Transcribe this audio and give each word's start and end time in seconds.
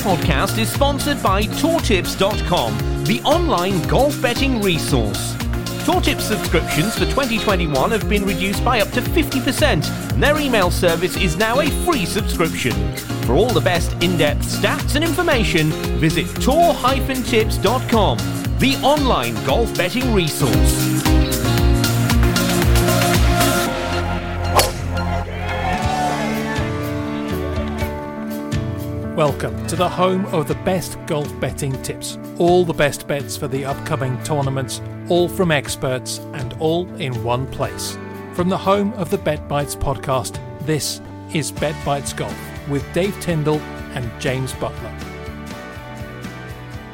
Podcast 0.00 0.56
is 0.56 0.72
sponsored 0.72 1.22
by 1.22 1.42
Tour-Tips.com, 1.42 3.04
the 3.04 3.20
online 3.22 3.82
golf 3.86 4.20
betting 4.22 4.62
resource. 4.62 5.34
TourTips 5.84 6.22
subscriptions 6.22 6.94
for 6.94 7.04
2021 7.04 7.90
have 7.90 8.08
been 8.08 8.24
reduced 8.24 8.64
by 8.64 8.80
up 8.80 8.88
to 8.92 9.02
50%, 9.02 10.12
and 10.12 10.22
their 10.22 10.38
email 10.40 10.70
service 10.70 11.16
is 11.18 11.36
now 11.36 11.60
a 11.60 11.68
free 11.84 12.06
subscription. 12.06 12.72
For 13.24 13.34
all 13.34 13.50
the 13.50 13.60
best 13.60 13.92
in-depth 14.02 14.46
stats 14.46 14.94
and 14.94 15.04
information, 15.04 15.70
visit 15.98 16.26
tour-tips.com, 16.40 18.18
the 18.58 18.76
online 18.82 19.34
golf 19.44 19.76
betting 19.76 20.14
resource. 20.14 21.39
Welcome 29.20 29.66
to 29.66 29.76
the 29.76 29.86
home 29.86 30.24
of 30.32 30.48
the 30.48 30.54
best 30.54 30.98
golf 31.06 31.28
betting 31.40 31.72
tips. 31.82 32.18
All 32.38 32.64
the 32.64 32.72
best 32.72 33.06
bets 33.06 33.36
for 33.36 33.48
the 33.48 33.66
upcoming 33.66 34.18
tournaments, 34.22 34.80
all 35.10 35.28
from 35.28 35.50
experts 35.50 36.20
and 36.32 36.54
all 36.54 36.88
in 36.94 37.22
one 37.22 37.46
place. 37.48 37.98
From 38.32 38.48
the 38.48 38.56
home 38.56 38.94
of 38.94 39.10
the 39.10 39.18
Bet 39.18 39.46
Bites 39.46 39.76
podcast, 39.76 40.40
this 40.64 41.02
is 41.34 41.52
Bet 41.52 41.76
Bites 41.84 42.14
Golf 42.14 42.34
with 42.70 42.82
Dave 42.94 43.14
Tindall 43.20 43.60
and 43.92 44.10
James 44.22 44.54
Buttler. 44.54 44.90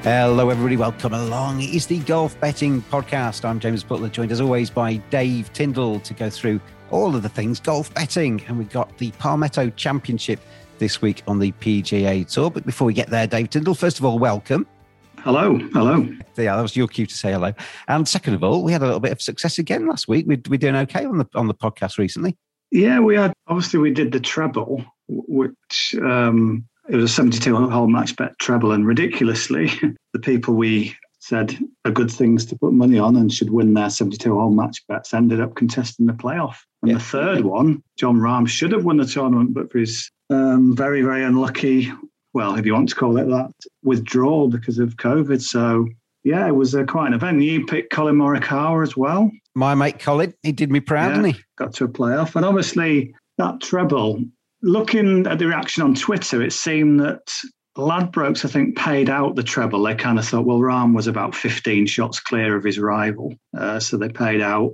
Hello, 0.02 0.50
everybody. 0.50 0.76
Welcome 0.76 1.14
along. 1.14 1.60
It 1.60 1.72
is 1.76 1.86
the 1.86 2.00
Golf 2.00 2.40
Betting 2.40 2.82
Podcast. 2.82 3.44
I'm 3.44 3.60
James 3.60 3.84
Buttler, 3.84 4.10
joined 4.10 4.32
as 4.32 4.40
always 4.40 4.68
by 4.68 4.96
Dave 5.10 5.52
Tindall 5.52 6.00
to 6.00 6.12
go 6.12 6.28
through 6.28 6.58
all 6.90 7.14
of 7.14 7.22
the 7.22 7.28
things 7.28 7.60
golf 7.60 7.94
betting. 7.94 8.42
And 8.48 8.58
we've 8.58 8.68
got 8.68 8.98
the 8.98 9.12
Palmetto 9.12 9.70
Championship 9.70 10.40
this 10.78 11.02
week 11.02 11.22
on 11.26 11.38
the 11.38 11.52
PGA 11.52 12.30
Tour. 12.30 12.50
But 12.50 12.66
before 12.66 12.86
we 12.86 12.94
get 12.94 13.08
there, 13.08 13.26
Dave 13.26 13.50
Tindall, 13.50 13.74
first 13.74 13.98
of 13.98 14.04
all, 14.04 14.18
welcome. 14.18 14.66
Hello, 15.18 15.58
hello. 15.72 16.08
Yeah, 16.36 16.54
that 16.54 16.62
was 16.62 16.76
your 16.76 16.86
cue 16.86 17.06
to 17.06 17.14
say 17.14 17.32
hello. 17.32 17.52
And 17.88 18.06
second 18.06 18.34
of 18.34 18.44
all, 18.44 18.62
we 18.62 18.70
had 18.70 18.82
a 18.82 18.84
little 18.84 19.00
bit 19.00 19.12
of 19.12 19.20
success 19.20 19.58
again 19.58 19.88
last 19.88 20.06
week. 20.06 20.24
We're, 20.28 20.40
we're 20.48 20.58
doing 20.58 20.76
okay 20.76 21.04
on 21.04 21.18
the 21.18 21.26
on 21.34 21.48
the 21.48 21.54
podcast 21.54 21.98
recently. 21.98 22.36
Yeah, 22.70 23.00
we 23.00 23.16
had. 23.16 23.32
Obviously, 23.48 23.80
we 23.80 23.90
did 23.90 24.12
the 24.12 24.20
treble, 24.20 24.84
which 25.08 25.96
um, 26.02 26.64
it 26.88 26.96
was 26.96 27.04
a 27.04 27.14
72 27.14 27.56
hole 27.56 27.88
match 27.88 28.14
bet 28.16 28.38
treble, 28.38 28.72
and 28.72 28.86
ridiculously, 28.86 29.70
the 30.12 30.20
people 30.20 30.54
we 30.54 30.94
said 31.18 31.58
are 31.84 31.90
good 31.90 32.10
things 32.10 32.46
to 32.46 32.56
put 32.56 32.72
money 32.72 32.98
on 32.98 33.16
and 33.16 33.32
should 33.32 33.50
win 33.50 33.74
their 33.74 33.90
72 33.90 34.32
hole 34.32 34.50
match 34.50 34.86
bets 34.86 35.12
ended 35.12 35.40
up 35.40 35.56
contesting 35.56 36.06
the 36.06 36.12
playoff. 36.12 36.56
And 36.82 36.92
yeah. 36.92 36.98
the 36.98 37.04
third 37.04 37.40
one, 37.40 37.82
Jon 37.98 38.18
Rahm 38.18 38.46
should 38.46 38.70
have 38.70 38.84
won 38.84 38.98
the 38.98 39.04
tournament, 39.04 39.52
but 39.52 39.72
for 39.72 39.78
his 39.78 40.10
um, 40.30 40.74
very, 40.74 41.02
very 41.02 41.24
unlucky, 41.24 41.92
well, 42.32 42.56
if 42.56 42.66
you 42.66 42.74
want 42.74 42.88
to 42.88 42.94
call 42.94 43.16
it 43.18 43.26
that, 43.26 43.52
withdrawal 43.82 44.48
because 44.48 44.78
of 44.78 44.96
COVID. 44.96 45.40
So, 45.40 45.88
yeah, 46.24 46.46
it 46.46 46.54
was 46.54 46.74
uh, 46.74 46.84
quite 46.84 47.08
an 47.08 47.14
event. 47.14 47.42
You 47.42 47.66
picked 47.66 47.90
Collin 47.90 48.16
Morikawa 48.16 48.82
as 48.82 48.96
well. 48.96 49.30
My 49.54 49.74
mate 49.74 49.98
Collin, 49.98 50.34
he 50.42 50.52
did 50.52 50.70
me 50.70 50.80
proud, 50.80 51.08
yeah, 51.08 51.14
didn't 51.14 51.34
he? 51.34 51.42
Got 51.56 51.74
to 51.74 51.84
a 51.84 51.88
playoff. 51.88 52.36
And 52.36 52.44
obviously, 52.44 53.14
that 53.38 53.60
treble, 53.60 54.22
looking 54.62 55.26
at 55.26 55.38
the 55.38 55.46
reaction 55.46 55.82
on 55.82 55.94
Twitter, 55.94 56.42
it 56.42 56.52
seemed 56.52 57.00
that 57.00 57.32
Ladbrokes, 57.76 58.44
I 58.44 58.48
think, 58.48 58.76
paid 58.76 59.08
out 59.08 59.36
the 59.36 59.42
treble. 59.42 59.82
They 59.82 59.94
kind 59.94 60.18
of 60.18 60.26
thought, 60.26 60.46
well, 60.46 60.58
Rahm 60.58 60.94
was 60.94 61.06
about 61.06 61.34
15 61.34 61.86
shots 61.86 62.20
clear 62.20 62.56
of 62.56 62.64
his 62.64 62.78
rival. 62.78 63.34
Uh, 63.56 63.80
so 63.80 63.96
they 63.96 64.08
paid 64.08 64.40
out 64.40 64.72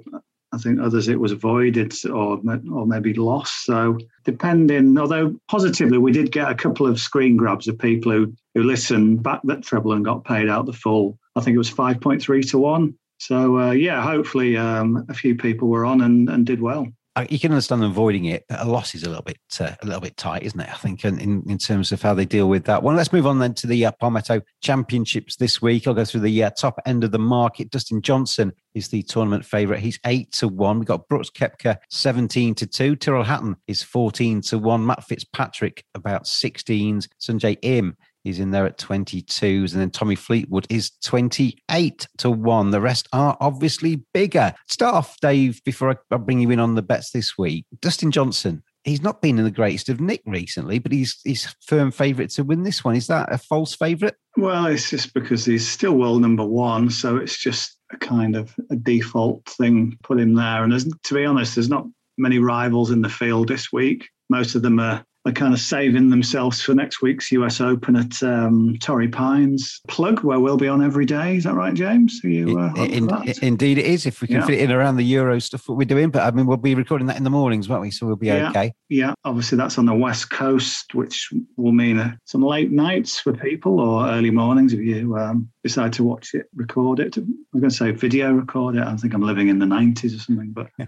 I 0.52 0.58
think 0.58 0.80
others 0.80 1.08
it 1.08 1.18
was 1.18 1.32
avoided 1.32 1.94
or 2.06 2.40
or 2.70 2.86
maybe 2.86 3.14
lost. 3.14 3.64
So 3.64 3.98
depending, 4.24 4.98
although 4.98 5.34
positively 5.48 5.98
we 5.98 6.12
did 6.12 6.32
get 6.32 6.50
a 6.50 6.54
couple 6.54 6.86
of 6.86 7.00
screen 7.00 7.36
grabs 7.36 7.68
of 7.68 7.78
people 7.78 8.12
who 8.12 8.32
who 8.54 8.62
listened 8.62 9.22
back 9.22 9.41
that 9.44 9.62
treble 9.62 9.92
and 9.92 10.04
got 10.04 10.24
paid 10.24 10.48
out 10.48 10.66
the 10.66 10.72
full. 10.72 11.18
I 11.36 11.41
think 11.41 11.54
it 11.54 11.58
was 11.58 11.70
five 11.70 12.00
point 12.00 12.22
three 12.22 12.42
to 12.44 12.58
one. 12.58 12.94
So 13.18 13.58
uh, 13.58 13.70
yeah, 13.70 14.02
hopefully 14.02 14.56
um, 14.56 15.06
a 15.08 15.14
few 15.14 15.36
people 15.36 15.68
were 15.68 15.84
on 15.84 16.00
and, 16.00 16.28
and 16.28 16.44
did 16.44 16.60
well 16.60 16.86
you 17.28 17.38
can 17.38 17.52
understand 17.52 17.82
them 17.82 17.90
avoiding 17.90 18.24
it, 18.24 18.44
a 18.48 18.66
loss 18.66 18.94
is 18.94 19.02
a 19.02 19.08
little 19.08 19.22
bit 19.22 19.38
uh, 19.60 19.72
a 19.82 19.86
little 19.86 20.00
bit 20.00 20.16
tight, 20.16 20.44
isn't 20.44 20.60
it? 20.60 20.68
I 20.68 20.76
think 20.76 21.04
in, 21.04 21.42
in 21.46 21.58
terms 21.58 21.92
of 21.92 22.00
how 22.00 22.14
they 22.14 22.24
deal 22.24 22.48
with 22.48 22.64
that. 22.64 22.82
Well, 22.82 22.96
let's 22.96 23.12
move 23.12 23.26
on 23.26 23.38
then 23.38 23.54
to 23.54 23.66
the 23.66 23.86
uh, 23.86 23.92
Palmetto 24.00 24.40
Championships 24.62 25.36
this 25.36 25.60
week. 25.60 25.86
I'll 25.86 25.94
go 25.94 26.04
through 26.04 26.20
the 26.20 26.44
uh, 26.44 26.50
top 26.50 26.80
end 26.86 27.04
of 27.04 27.10
the 27.10 27.18
market. 27.18 27.70
Dustin 27.70 28.00
Johnson 28.00 28.52
is 28.74 28.88
the 28.88 29.02
tournament 29.02 29.44
favourite. 29.44 29.82
He's 29.82 30.00
eight 30.06 30.32
to 30.32 30.48
one. 30.48 30.78
We've 30.78 30.88
got 30.88 31.06
Brooks 31.08 31.28
Koepka 31.30 31.76
seventeen 31.90 32.54
to 32.54 32.66
two. 32.66 32.96
Tyrrell 32.96 33.24
Hatton 33.24 33.56
is 33.66 33.82
fourteen 33.82 34.40
to 34.42 34.58
one. 34.58 34.86
Matt 34.86 35.04
Fitzpatrick 35.04 35.84
about 35.94 36.26
sixteens. 36.26 37.08
Sungjae 37.20 37.58
Im 37.62 37.96
He's 38.25 38.38
in 38.38 38.50
there 38.50 38.66
at 38.66 38.78
22s. 38.78 39.72
And 39.72 39.81
then 39.81 39.91
Tommy 39.91 40.15
Fleetwood 40.15 40.66
is 40.71 40.91
28 41.03 42.09
to 42.19 42.31
1. 42.31 42.71
The 42.71 42.81
rest 42.81 43.09
are 43.12 43.37
obviously 43.41 44.03
bigger. 44.15 44.55
Start 44.69 44.94
off, 44.94 45.21
Dave, 45.21 45.62
before 45.65 45.99
I 46.10 46.16
bring 46.16 46.41
you 46.41 46.50
in 46.50 46.60
on 46.60 46.75
the 46.75 46.83
bets 46.83 47.10
this 47.10 47.37
week. 47.37 47.66
Dustin 47.81 48.10
Johnson, 48.10 48.62
he's 48.84 49.03
not 49.03 49.22
been 49.22 49.38
in 49.38 49.44
the 49.44 49.50
greatest 49.50 49.88
of 49.88 50.00
nick 50.00 50.22
recently, 50.27 50.78
but 50.78 50.93
he's 50.93 51.21
he's 51.25 51.55
firm 51.60 51.91
favourite 51.91 52.31
to 52.31 52.44
win 52.44 52.62
this 52.62 52.84
one. 52.84 52.97
Is 52.97 53.06
that 53.09 53.33
a 53.33 53.38
false 53.38 53.75
favourite? 53.75 54.15
Well, 54.37 54.66
it's 54.66 54.91
just 54.91 55.15
because 55.15 55.44
he's 55.44 55.69
still 55.69 55.94
world 55.94 56.22
number 56.22 56.44
one, 56.44 56.91
so 56.91 57.16
it's 57.16 57.39
just 57.39 57.77
a 57.93 57.97
kind 57.97 58.37
of 58.37 58.54
a 58.71 58.77
default 58.77 59.44
thing 59.47 59.99
put 60.03 60.19
him 60.19 60.34
there. 60.34 60.65
And 60.65 61.03
to 61.04 61.15
be 61.15 61.25
honest, 61.25 61.54
there's 61.54 61.69
not 61.69 61.87
many 62.19 62.39
rivals 62.39 62.91
in 62.91 63.03
the 63.03 63.09
field 63.09 63.49
this 63.49 63.72
week. 63.72 64.09
Most 64.31 64.54
of 64.54 64.62
them 64.62 64.78
are 64.81 65.04
are 65.25 65.33
kind 65.33 65.55
of 65.55 65.60
saving 65.60 66.10
themselves 66.10 66.60
for 66.60 66.75
next 66.75 67.00
week's 67.00 67.31
US 67.33 67.60
Open 67.60 67.97
at 67.97 68.22
um, 68.22 68.77
Torrey 68.81 69.09
Pines 69.09 69.81
plug, 69.87 70.25
where 70.25 70.41
we'll 70.41 70.56
be 70.56 70.69
on 70.69 70.83
every 70.83 71.06
day. 71.06 71.37
Is 71.37 71.44
that 71.44 71.55
right, 71.55 71.75
James? 71.75 72.21
Are 72.25 72.28
you, 72.28 72.59
uh, 72.59 72.72
in, 72.75 73.09
indeed, 73.41 73.78
it 73.78 73.87
is. 73.87 74.06
If 74.06 74.21
we 74.21 74.27
can 74.27 74.38
yeah. 74.38 74.47
fit 74.47 74.55
it 74.55 74.60
in 74.62 74.72
around 74.72 74.97
the 74.97 75.05
Euro 75.05 75.38
stuff 75.41 75.69
what 75.69 75.78
we're 75.78 75.84
doing, 75.84 76.10
but 76.10 76.22
I 76.22 76.31
mean, 76.33 76.47
we'll 76.47 76.56
be 76.56 76.75
recording 76.75 77.06
that 77.06 77.16
in 77.16 77.25
the 77.25 77.31
mornings, 77.31 77.69
won't 77.69 77.83
we? 77.83 77.91
So 77.91 78.06
we'll 78.06 78.16
be 78.16 78.27
yeah. 78.27 78.50
okay. 78.50 78.72
Yeah, 78.88 79.15
obviously 79.25 79.59
that's 79.59 79.78
on 79.78 79.87
the 79.87 79.94
west 79.94 80.31
coast, 80.31 80.94
which 80.94 81.31
will 81.56 81.72
mean 81.72 81.99
uh, 81.99 82.16
some 82.25 82.43
late 82.43 82.72
nights 82.72 83.21
for 83.21 83.33
people 83.33 83.81
or 83.81 84.09
early 84.09 84.31
mornings 84.31 84.72
if 84.72 84.81
you 84.81 85.16
um, 85.16 85.51
decide 85.62 85.92
to 85.94 86.04
watch 86.04 86.34
it, 86.34 86.46
record 86.54 86.98
it. 86.98 87.16
I'm 87.16 87.44
going 87.54 87.70
to 87.70 87.70
say 87.70 87.92
video 87.92 88.32
record 88.32 88.76
it. 88.76 88.82
I 88.82 88.96
think 88.96 89.14
I'm 89.14 89.22
living 89.22 89.48
in 89.48 89.58
the 89.58 89.66
90s 89.66 90.16
or 90.16 90.20
something, 90.20 90.50
but 90.50 90.68
yeah. 90.78 90.86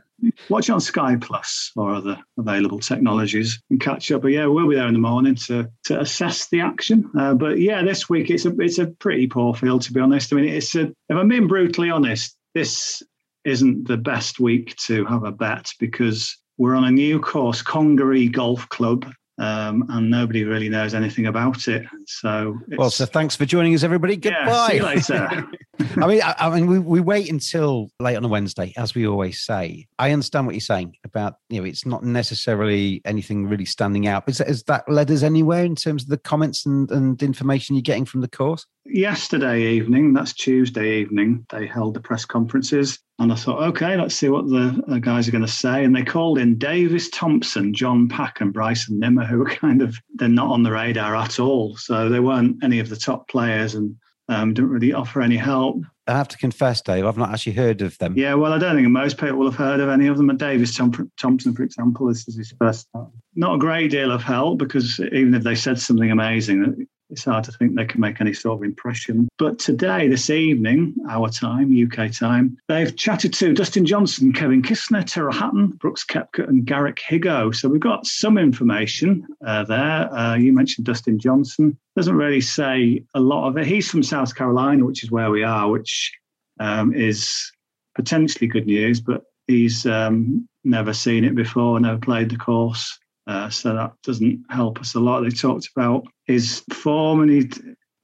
watch 0.48 0.68
it 0.68 0.72
on 0.72 0.80
Sky 0.80 1.16
Plus 1.16 1.70
or 1.76 1.94
other 1.94 2.18
available 2.38 2.80
technologies 2.80 3.62
and 3.70 3.80
catch 3.80 4.10
up. 4.10 4.22
But 4.22 4.32
yeah, 4.32 4.46
we'll 4.46 4.68
be 4.68 4.74
there 4.74 4.88
in 4.88 4.94
the 4.94 4.98
morning 4.98 5.36
to 5.46 5.70
to 5.84 6.00
assess 6.00 6.48
the 6.48 6.60
action. 6.60 7.10
Uh, 7.16 7.34
but 7.34 7.58
yeah, 7.58 7.82
this 7.82 8.08
week 8.08 8.30
it's 8.30 8.46
a 8.46 8.54
it's 8.60 8.78
a 8.78 8.86
pretty 8.86 9.26
poor 9.26 9.54
field 9.54 9.82
to 9.82 9.92
be 9.92 10.00
honest. 10.00 10.32
I 10.32 10.36
mean, 10.36 10.48
it's 10.48 10.74
a 10.74 10.82
if 10.82 11.16
I'm 11.16 11.28
being 11.28 11.46
brutally 11.46 11.90
honest, 11.90 12.36
this 12.54 13.02
isn't 13.44 13.86
the 13.86 13.96
best 13.96 14.40
week 14.40 14.74
to 14.76 15.04
have 15.04 15.24
a 15.24 15.32
bet 15.32 15.70
because 15.78 16.36
we're 16.56 16.74
on 16.74 16.84
a 16.84 16.90
new 16.90 17.20
course, 17.20 17.62
Congaree 17.62 18.28
Golf 18.28 18.68
Club, 18.68 19.06
um, 19.38 19.84
and 19.88 20.10
nobody 20.10 20.44
really 20.44 20.68
knows 20.68 20.94
anything 20.94 21.26
about 21.26 21.66
it. 21.68 21.84
So, 22.06 22.58
well, 22.76 22.90
so 22.90 23.06
thanks 23.06 23.34
for 23.34 23.44
joining 23.44 23.74
us, 23.74 23.82
everybody. 23.82 24.16
Goodbye. 24.16 24.44
Yeah, 24.44 24.68
see 24.68 24.76
you 24.76 24.82
later. 24.82 25.46
I 25.96 26.06
mean, 26.06 26.22
I, 26.22 26.34
I, 26.38 26.50
mean, 26.50 26.66
we, 26.66 26.78
we 26.78 27.00
wait 27.00 27.30
until 27.30 27.90
late 27.98 28.16
on 28.16 28.24
a 28.24 28.28
Wednesday, 28.28 28.72
as 28.76 28.94
we 28.94 29.06
always 29.06 29.40
say. 29.40 29.88
I 29.98 30.12
understand 30.12 30.46
what 30.46 30.54
you're 30.54 30.60
saying 30.60 30.96
about 31.04 31.38
you 31.48 31.60
know 31.60 31.66
it's 31.66 31.84
not 31.84 32.04
necessarily 32.04 33.02
anything 33.04 33.46
really 33.46 33.64
standing 33.64 34.06
out. 34.06 34.26
But 34.26 34.38
has 34.38 34.62
that 34.64 34.88
led 34.88 35.10
us 35.10 35.22
anywhere 35.22 35.64
in 35.64 35.74
terms 35.74 36.04
of 36.04 36.10
the 36.10 36.18
comments 36.18 36.64
and, 36.64 36.90
and 36.90 37.20
information 37.22 37.74
you're 37.74 37.82
getting 37.82 38.04
from 38.04 38.20
the 38.20 38.28
course? 38.28 38.66
Yesterday 38.86 39.62
evening, 39.62 40.12
that's 40.12 40.34
Tuesday 40.34 41.00
evening, 41.00 41.46
they 41.50 41.66
held 41.66 41.94
the 41.94 42.00
press 42.00 42.24
conferences. 42.24 42.98
And 43.18 43.32
I 43.32 43.36
thought, 43.36 43.62
okay, 43.68 43.96
let's 43.96 44.14
see 44.14 44.28
what 44.28 44.46
the 44.48 45.00
guys 45.00 45.26
are 45.26 45.32
going 45.32 45.46
to 45.46 45.50
say. 45.50 45.84
And 45.84 45.94
they 45.94 46.02
called 46.02 46.38
in 46.38 46.58
Davis 46.58 47.08
Thompson, 47.10 47.72
John 47.72 48.08
Pak, 48.08 48.40
and 48.40 48.52
Bryson 48.52 48.98
Nimmer, 48.98 49.24
who 49.24 49.38
were 49.38 49.46
kind 49.46 49.82
of, 49.82 49.96
they're 50.14 50.28
not 50.28 50.50
on 50.50 50.64
the 50.64 50.72
radar 50.72 51.16
at 51.16 51.38
all. 51.40 51.76
So 51.76 52.08
they 52.08 52.20
weren't 52.20 52.62
any 52.62 52.78
of 52.80 52.88
the 52.88 52.96
top 52.96 53.28
players 53.28 53.74
and 53.74 53.96
um, 54.28 54.52
didn't 54.52 54.70
really 54.70 54.92
offer 54.92 55.22
any 55.22 55.36
help. 55.36 55.80
I 56.06 56.12
have 56.12 56.28
to 56.28 56.38
confess, 56.38 56.82
Dave, 56.82 57.06
I've 57.06 57.16
not 57.16 57.30
actually 57.30 57.52
heard 57.52 57.80
of 57.80 57.96
them. 57.98 58.14
Yeah, 58.16 58.34
well, 58.34 58.52
I 58.52 58.58
don't 58.58 58.76
think 58.76 58.88
most 58.88 59.16
people 59.16 59.36
will 59.36 59.50
have 59.50 59.58
heard 59.58 59.80
of 59.80 59.88
any 59.88 60.06
of 60.06 60.18
them. 60.18 60.36
Davis 60.36 60.74
Thompson, 60.74 61.54
for 61.54 61.62
example, 61.62 62.08
this 62.08 62.28
is 62.28 62.36
his 62.36 62.52
first 62.58 62.86
time. 62.94 63.10
Not 63.34 63.54
a 63.54 63.58
great 63.58 63.90
deal 63.90 64.10
of 64.10 64.22
help 64.22 64.58
because 64.58 65.00
even 65.00 65.34
if 65.34 65.42
they 65.42 65.54
said 65.54 65.78
something 65.78 66.10
amazing, 66.10 66.86
it's 67.14 67.24
hard 67.24 67.44
to 67.44 67.52
think 67.52 67.76
they 67.76 67.84
can 67.84 68.00
make 68.00 68.20
any 68.20 68.32
sort 68.32 68.58
of 68.58 68.64
impression. 68.64 69.28
But 69.38 69.60
today, 69.60 70.08
this 70.08 70.30
evening, 70.30 70.96
our 71.08 71.28
time, 71.28 71.72
UK 71.72 72.10
time, 72.10 72.58
they've 72.66 72.94
chatted 72.96 73.32
to 73.34 73.54
Dustin 73.54 73.86
Johnson, 73.86 74.32
Kevin 74.32 74.62
Kisner, 74.62 75.06
Tyrrell 75.06 75.32
Hatton, 75.32 75.68
Brooks 75.68 76.04
Koepka, 76.04 76.48
and 76.48 76.66
Garrick 76.66 77.00
Higgo. 77.08 77.54
So 77.54 77.68
we've 77.68 77.80
got 77.80 78.04
some 78.04 78.36
information 78.36 79.24
uh, 79.46 79.62
there. 79.62 80.12
Uh, 80.12 80.34
you 80.34 80.52
mentioned 80.52 80.86
Dustin 80.86 81.20
Johnson. 81.20 81.78
Doesn't 81.94 82.16
really 82.16 82.40
say 82.40 83.04
a 83.14 83.20
lot 83.20 83.48
of 83.48 83.56
it. 83.56 83.66
He's 83.66 83.88
from 83.88 84.02
South 84.02 84.34
Carolina, 84.34 84.84
which 84.84 85.04
is 85.04 85.12
where 85.12 85.30
we 85.30 85.44
are, 85.44 85.70
which 85.70 86.12
um, 86.58 86.92
is 86.92 87.52
potentially 87.94 88.48
good 88.48 88.66
news, 88.66 89.00
but 89.00 89.22
he's 89.46 89.86
um, 89.86 90.48
never 90.64 90.92
seen 90.92 91.24
it 91.24 91.36
before, 91.36 91.78
never 91.78 91.98
played 91.98 92.30
the 92.30 92.36
course. 92.36 92.98
Uh, 93.26 93.48
so 93.48 93.74
that 93.74 93.92
doesn't 94.02 94.44
help 94.50 94.80
us 94.80 94.94
a 94.94 95.00
lot. 95.00 95.22
They 95.22 95.30
talked 95.30 95.68
about 95.74 96.04
his 96.24 96.62
form, 96.72 97.22
and 97.22 97.30
he, 97.30 97.50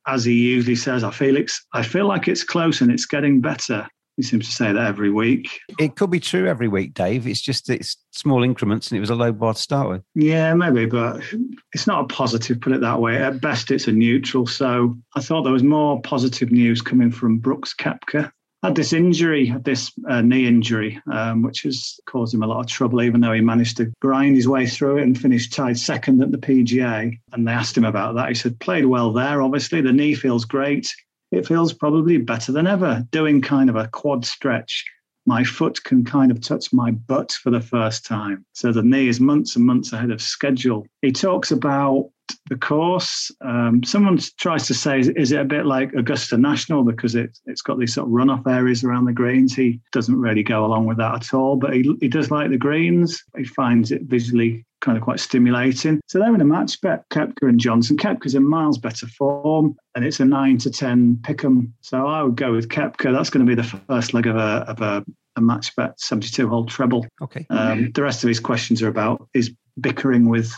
as 0.06 0.24
he 0.24 0.34
usually 0.34 0.76
says, 0.76 1.04
I 1.04 1.10
feel 1.10 1.36
it's, 1.36 1.64
I 1.72 1.82
feel 1.82 2.06
like 2.06 2.28
it's 2.28 2.44
close 2.44 2.80
and 2.80 2.90
it's 2.90 3.06
getting 3.06 3.40
better. 3.40 3.86
He 4.16 4.22
seems 4.22 4.48
to 4.48 4.54
say 4.54 4.72
that 4.72 4.86
every 4.86 5.10
week. 5.10 5.48
It 5.78 5.96
could 5.96 6.10
be 6.10 6.20
true 6.20 6.46
every 6.46 6.68
week, 6.68 6.92
Dave. 6.92 7.26
It's 7.26 7.40
just 7.40 7.70
it's 7.70 7.96
small 8.10 8.42
increments, 8.42 8.90
and 8.90 8.96
it 8.98 9.00
was 9.00 9.10
a 9.10 9.14
low 9.14 9.32
bar 9.32 9.54
to 9.54 9.60
start 9.60 9.88
with. 9.88 10.02
Yeah, 10.14 10.52
maybe, 10.54 10.84
but 10.84 11.22
it's 11.72 11.86
not 11.86 12.04
a 12.04 12.06
positive. 12.06 12.60
Put 12.60 12.72
it 12.72 12.80
that 12.82 13.00
way. 13.00 13.16
At 13.16 13.40
best, 13.40 13.70
it's 13.70 13.88
a 13.88 13.92
neutral. 13.92 14.46
So 14.46 14.98
I 15.16 15.20
thought 15.20 15.42
there 15.42 15.52
was 15.52 15.62
more 15.62 16.02
positive 16.02 16.50
news 16.50 16.82
coming 16.82 17.10
from 17.10 17.38
Brooks 17.38 17.74
Koepka 17.74 18.30
had 18.62 18.74
this 18.74 18.92
injury, 18.92 19.46
had 19.46 19.64
this 19.64 19.90
uh, 20.08 20.20
knee 20.20 20.46
injury, 20.46 21.00
um, 21.10 21.42
which 21.42 21.62
has 21.62 21.98
caused 22.06 22.34
him 22.34 22.42
a 22.42 22.46
lot 22.46 22.60
of 22.60 22.66
trouble, 22.66 23.02
even 23.02 23.20
though 23.20 23.32
he 23.32 23.40
managed 23.40 23.78
to 23.78 23.90
grind 24.00 24.36
his 24.36 24.48
way 24.48 24.66
through 24.66 24.98
it 24.98 25.02
and 25.04 25.18
finish 25.18 25.48
tied 25.48 25.78
second 25.78 26.22
at 26.22 26.30
the 26.30 26.38
PGA. 26.38 27.18
And 27.32 27.48
they 27.48 27.52
asked 27.52 27.76
him 27.76 27.84
about 27.84 28.16
that. 28.16 28.28
He 28.28 28.34
said, 28.34 28.60
played 28.60 28.84
well 28.84 29.12
there, 29.12 29.40
obviously. 29.40 29.80
The 29.80 29.92
knee 29.92 30.14
feels 30.14 30.44
great. 30.44 30.88
It 31.32 31.46
feels 31.46 31.72
probably 31.72 32.18
better 32.18 32.52
than 32.52 32.66
ever. 32.66 33.06
Doing 33.10 33.40
kind 33.40 33.70
of 33.70 33.76
a 33.76 33.88
quad 33.88 34.26
stretch, 34.26 34.84
my 35.26 35.44
foot 35.44 35.82
can 35.84 36.04
kind 36.04 36.30
of 36.30 36.40
touch 36.40 36.72
my 36.72 36.90
butt 36.90 37.32
for 37.32 37.50
the 37.50 37.60
first 37.60 38.04
time. 38.04 38.44
So 38.52 38.72
the 38.72 38.82
knee 38.82 39.08
is 39.08 39.20
months 39.20 39.56
and 39.56 39.64
months 39.64 39.92
ahead 39.92 40.10
of 40.10 40.20
schedule. 40.20 40.86
He 41.00 41.12
talks 41.12 41.50
about 41.50 42.10
the 42.48 42.56
course. 42.56 43.30
Um, 43.40 43.82
someone 43.82 44.18
tries 44.38 44.66
to 44.66 44.74
say, 44.74 45.00
is, 45.00 45.32
it 45.32 45.40
a 45.40 45.44
bit 45.44 45.66
like 45.66 45.92
Augusta 45.94 46.36
National 46.36 46.82
because 46.82 47.14
it, 47.14 47.38
it's 47.46 47.62
got 47.62 47.78
these 47.78 47.94
sort 47.94 48.08
of 48.08 48.12
runoff 48.12 48.46
areas 48.46 48.84
around 48.84 49.06
the 49.06 49.12
greens? 49.12 49.54
He 49.54 49.80
doesn't 49.92 50.20
really 50.20 50.42
go 50.42 50.64
along 50.64 50.86
with 50.86 50.98
that 50.98 51.14
at 51.14 51.34
all, 51.34 51.56
but 51.56 51.74
he, 51.74 51.96
he 52.00 52.08
does 52.08 52.30
like 52.30 52.50
the 52.50 52.58
greens. 52.58 53.22
He 53.36 53.44
finds 53.44 53.90
it 53.90 54.02
visually 54.02 54.64
kind 54.80 54.96
of 54.96 55.04
quite 55.04 55.20
stimulating. 55.20 56.00
So 56.06 56.18
they're 56.18 56.34
in 56.34 56.40
a 56.40 56.44
match 56.44 56.80
bet, 56.80 57.08
Koepka 57.10 57.48
and 57.48 57.60
Johnson. 57.60 57.96
Koepka's 57.96 58.34
in 58.34 58.48
miles 58.48 58.78
better 58.78 59.06
form, 59.06 59.76
and 59.94 60.04
it's 60.04 60.20
a 60.20 60.24
nine 60.24 60.58
to 60.58 60.70
ten 60.70 61.16
pick'em. 61.22 61.70
So 61.80 62.06
I 62.06 62.22
would 62.22 62.36
go 62.36 62.52
with 62.52 62.68
Koepka. 62.68 63.12
That's 63.12 63.30
going 63.30 63.44
to 63.44 63.50
be 63.50 63.60
the 63.60 63.82
first 63.88 64.14
leg 64.14 64.26
of 64.26 64.36
a 64.36 64.64
of 64.68 64.80
a, 64.80 65.04
a 65.36 65.40
match 65.40 65.76
bet, 65.76 66.00
seventy-two 66.00 66.48
hole 66.48 66.64
treble. 66.64 67.06
Okay. 67.20 67.46
Um, 67.50 67.92
the 67.94 68.02
rest 68.02 68.24
of 68.24 68.28
his 68.28 68.40
questions 68.40 68.82
are 68.82 68.88
about 68.88 69.28
is 69.34 69.52
bickering 69.78 70.28
with 70.28 70.52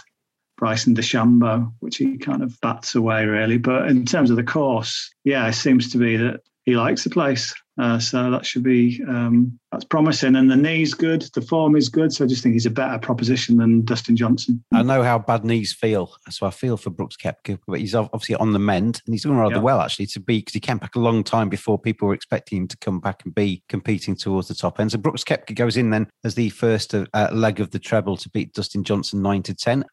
Bryson 0.62 0.94
DeChambeau, 0.94 1.72
which 1.80 1.96
he 1.96 2.16
kind 2.16 2.40
of 2.40 2.56
bats 2.60 2.94
away 2.94 3.24
really. 3.24 3.58
But 3.58 3.88
in 3.88 4.06
terms 4.06 4.30
of 4.30 4.36
the 4.36 4.44
course, 4.44 5.12
yeah, 5.24 5.48
it 5.48 5.54
seems 5.54 5.90
to 5.90 5.98
be 5.98 6.16
that 6.18 6.40
he 6.62 6.76
likes 6.76 7.02
the 7.02 7.10
place. 7.10 7.52
Uh, 7.80 7.98
so 7.98 8.30
that 8.30 8.46
should 8.46 8.62
be 8.62 9.02
um, 9.08 9.58
that's 9.72 9.84
promising. 9.84 10.36
And 10.36 10.48
the 10.48 10.54
knee's 10.54 10.94
good, 10.94 11.22
the 11.34 11.40
form 11.40 11.74
is 11.74 11.88
good. 11.88 12.12
So 12.12 12.24
I 12.24 12.28
just 12.28 12.44
think 12.44 12.52
he's 12.52 12.66
a 12.66 12.70
better 12.70 12.96
proposition 13.00 13.56
than 13.56 13.84
Dustin 13.84 14.14
Johnson. 14.14 14.62
I 14.72 14.84
know 14.84 15.02
how 15.02 15.18
bad 15.18 15.44
knees 15.44 15.72
feel, 15.72 16.14
so 16.30 16.46
I 16.46 16.50
feel 16.50 16.76
for 16.76 16.90
Brooks 16.90 17.16
Koepka, 17.16 17.58
but 17.66 17.80
he's 17.80 17.96
obviously 17.96 18.36
on 18.36 18.52
the 18.52 18.60
mend 18.60 19.00
and 19.04 19.14
he's 19.14 19.24
doing 19.24 19.38
rather 19.38 19.60
well 19.60 19.80
actually 19.80 20.06
to 20.06 20.20
be 20.20 20.38
because 20.38 20.54
he 20.54 20.60
came 20.60 20.78
back 20.78 20.94
a 20.94 21.00
long 21.00 21.24
time 21.24 21.48
before 21.48 21.76
people 21.76 22.06
were 22.06 22.14
expecting 22.14 22.58
him 22.58 22.68
to 22.68 22.76
come 22.76 23.00
back 23.00 23.24
and 23.24 23.34
be 23.34 23.64
competing 23.68 24.14
towards 24.14 24.46
the 24.46 24.54
top 24.54 24.78
end. 24.78 24.92
So 24.92 24.98
Brooks 24.98 25.24
Koepka 25.24 25.56
goes 25.56 25.76
in 25.76 25.90
then 25.90 26.06
as 26.22 26.36
the 26.36 26.50
first 26.50 26.94
uh, 26.94 27.06
leg 27.32 27.58
of 27.58 27.72
the 27.72 27.80
treble 27.80 28.16
to 28.18 28.28
beat 28.28 28.52
Dustin 28.52 28.84
Johnson 28.84 29.22
nine 29.22 29.42
to 29.42 29.54
ten. 29.54 29.84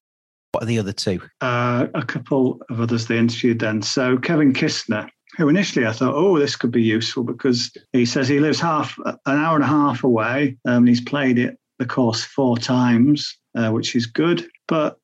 What 0.52 0.64
are 0.64 0.68
the 0.68 0.80
other 0.80 0.94
two? 0.94 1.22
Uh, 1.42 1.88
a 1.94 2.04
couple 2.04 2.62
of 2.70 2.82
others 2.82 3.08
they 3.08 3.18
interviewed 3.18 3.60
then. 3.60 3.82
So 3.82 4.18
Kevin 4.18 4.54
Kisner, 4.54 5.10
who 5.38 5.48
initially 5.48 5.86
I 5.86 5.92
thought, 5.92 6.16
oh, 6.16 6.40
this 6.40 6.56
could 6.56 6.72
be 6.72 6.82
useful 6.82 7.24
because 7.24 7.72
he 7.94 8.06
says 8.06 8.28
he 8.28 8.40
lives 8.40 8.60
half 8.60 8.98
an 9.06 9.18
hour 9.26 9.56
and 9.56 9.64
a 9.64 9.68
half 9.68 10.04
away. 10.04 10.58
Um, 10.66 10.78
and 10.78 10.88
he's 10.88 11.02
played 11.02 11.38
it 11.38 11.58
the 11.78 11.86
course 11.86 12.24
four 12.24 12.58
times, 12.58 13.38
uh, 13.56 13.70
which 13.70 13.96
is 13.96 14.06
good. 14.06 14.48
But 14.68 14.98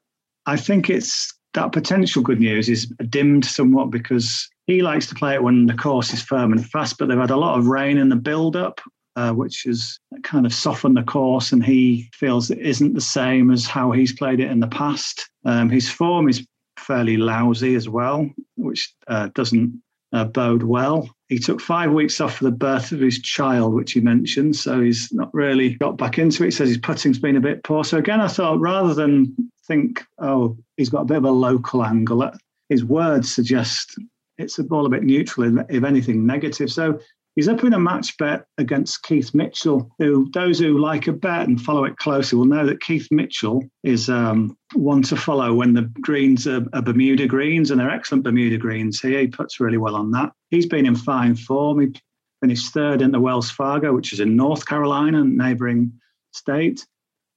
I 0.46 0.58
think 0.58 0.90
it's 0.90 1.34
that 1.54 1.72
potential 1.72 2.22
good 2.22 2.40
news 2.40 2.68
is 2.68 2.86
dimmed 3.10 3.46
somewhat 3.46 3.92
because 3.92 4.50
he 4.68 4.82
likes 4.82 5.08
to 5.08 5.16
play 5.16 5.36
it 5.36 5.44
when 5.44 5.68
the 5.68 5.74
course 5.74 6.14
is 6.14 6.22
firm 6.22 6.52
and 6.52 6.66
fast. 6.66 6.98
But 6.98 7.08
they've 7.08 7.18
had 7.18 7.32
a 7.32 7.38
lot 7.38 7.58
of 7.58 7.68
rain 7.68 7.98
in 7.98 8.10
the 8.10 8.16
build 8.16 8.56
up, 8.56 8.82
uh, 9.16 9.32
which 9.32 9.64
has 9.64 10.00
kind 10.24 10.46
of 10.46 10.54
softened 10.54 10.98
the 10.98 11.04
course, 11.04 11.52
and 11.52 11.64
he 11.64 12.10
feels 12.14 12.52
it 12.52 12.60
isn't 12.60 12.94
the 12.94 13.02
same 13.02 13.52
as 13.52 13.66
how 13.66 13.92
he's 13.92 14.14
played 14.14 14.40
it 14.40 14.52
in 14.52 14.60
the 14.60 14.68
past. 14.68 15.30
Um, 15.46 15.70
his 15.70 15.90
form 15.90 16.28
is 16.30 16.46
fairly 16.78 17.18
lousy 17.18 17.76
as 17.76 17.88
well, 17.88 18.30
which 18.56 18.94
uh, 19.08 19.30
doesn't 19.34 19.82
uh, 20.14 20.26
bode 20.26 20.64
well. 20.64 21.10
He 21.28 21.40
took 21.40 21.60
five 21.60 21.92
weeks 21.92 22.22
off 22.22 22.38
for 22.38 22.44
the 22.44 22.52
birth 22.52 22.92
of 22.92 23.00
his 23.00 23.20
child, 23.20 23.74
which 23.74 23.94
he 23.94 24.02
mentioned, 24.02 24.56
so 24.56 24.82
he's 24.82 25.12
not 25.12 25.34
really 25.34 25.76
got 25.76 25.98
back 25.98 26.20
into 26.20 26.44
it. 26.44 26.48
He 26.48 26.52
says 26.52 26.70
his 26.70 26.78
putting's 26.78 27.20
been 27.20 27.36
a 27.36 27.42
bit 27.42 27.64
poor. 27.64 27.84
So 27.84 27.98
again, 27.98 28.22
I 28.22 28.28
thought 28.28 28.60
rather 28.60 28.94
than 28.94 29.36
think, 29.68 30.04
oh, 30.20 30.58
he's 30.78 30.90
got 30.90 31.02
a 31.02 31.06
bit 31.06 31.18
of 31.18 31.26
a 31.26 31.32
local 31.32 31.84
angle, 31.84 32.32
his 32.70 32.84
words 32.84 33.34
suggest 33.34 33.98
it's 34.38 34.60
a 34.60 34.64
ball 34.64 34.86
a 34.86 34.90
bit 34.90 35.04
neutral, 35.04 35.60
if 35.70 35.84
anything, 35.84 36.26
negative. 36.26 36.72
So 36.72 37.00
He's 37.36 37.50
up 37.50 37.66
in 37.66 37.74
a 37.74 37.80
match 37.80 38.18
bet 38.18 38.46
against 38.58 39.04
Keith 39.04 39.34
Mitchell, 39.34 39.92
who 40.00 40.30
those 40.32 40.58
who 40.58 40.78
like 40.78 41.08
a 41.08 41.12
bet 41.12 41.50
and 41.50 41.62
follow 41.62 41.84
it 41.84 41.98
closely 41.98 42.38
will 42.38 42.46
know 42.46 42.66
that 42.66 42.82
Keith 42.82 43.10
Mitchell 43.12 43.62
is 43.84 44.10
um, 44.10 44.58
one 44.74 45.02
to 45.04 45.18
follow 45.18 45.54
when 45.54 45.74
the 45.74 45.92
greens 46.00 46.48
are, 46.48 46.66
are, 46.72 46.82
Bermuda 46.82 47.28
greens, 47.28 47.72
and 47.72 47.80
they're 47.80 47.90
excellent 47.90 48.24
Bermuda 48.24 48.58
greens 48.58 49.02
here. 49.02 49.20
He 49.20 49.28
puts 49.28 49.60
really 49.60 49.78
well 49.78 49.96
on 49.98 50.12
that. 50.12 50.32
He's 50.50 50.66
been 50.66 50.86
in 50.86 50.96
fine 50.96 51.36
form. 51.36 51.82
He 51.82 52.02
finished 52.40 52.74
third 52.74 53.02
in 53.02 53.12
the 53.12 53.20
Wells 53.20 53.52
Fargo, 53.52 53.94
which 53.94 54.14
is 54.14 54.22
in 54.22 54.38
North 54.38 54.66
Carolina, 54.66 55.26
neighboring 55.26 55.92
state. 56.32 56.86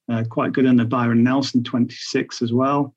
Uh, 0.08 0.22
quite 0.30 0.52
good 0.52 0.64
in 0.64 0.76
the 0.76 0.84
Byron 0.84 1.24
Nelson 1.24 1.64
26 1.64 2.40
as 2.40 2.52
well. 2.52 2.94